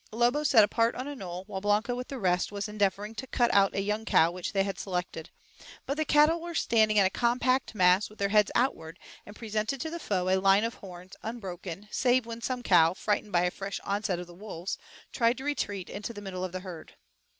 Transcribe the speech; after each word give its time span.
Lobo 0.11 0.41
sat 0.41 0.63
apart 0.63 0.95
on 0.95 1.07
a 1.07 1.15
knoll, 1.15 1.43
while 1.45 1.61
Blanca 1.61 1.93
with 1.93 2.07
the 2.07 2.17
rest 2.17 2.51
was 2.51 2.67
endeavoring 2.67 3.13
to 3.13 3.27
'cut 3.27 3.53
out' 3.53 3.75
a 3.75 3.81
young 3.81 4.03
cow, 4.03 4.31
which 4.31 4.51
they 4.51 4.63
had 4.63 4.79
selected; 4.79 5.29
but 5.85 5.95
the 5.95 6.05
cattle 6.05 6.41
were 6.41 6.55
standing 6.55 6.97
in 6.97 7.05
a 7.05 7.09
compact 7.11 7.75
mass 7.75 8.09
with 8.09 8.17
their 8.17 8.29
heads 8.29 8.49
outward, 8.55 8.97
and 9.27 9.35
presented 9.35 9.79
to 9.79 9.91
the 9.91 9.99
foe 9.99 10.27
a 10.29 10.37
line 10.41 10.63
of 10.63 10.73
horns, 10.73 11.13
unbroken 11.21 11.87
save 11.91 12.25
when 12.25 12.41
some 12.41 12.63
cow, 12.63 12.95
frightened 12.95 13.31
by 13.31 13.41
a 13.43 13.51
fresh 13.51 13.79
onset 13.83 14.17
of 14.17 14.25
the 14.25 14.33
wolves, 14.33 14.79
tried 15.11 15.37
to 15.37 15.43
retreat 15.43 15.87
into 15.87 16.13
the 16.15 16.21
middle 16.21 16.43
of 16.43 16.51
the 16.51 16.61
herd. 16.61 16.93